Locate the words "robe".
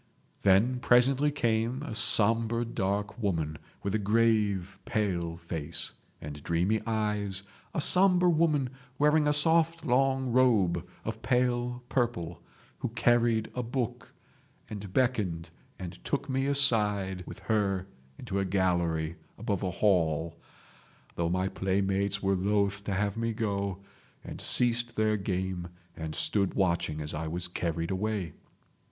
10.31-10.87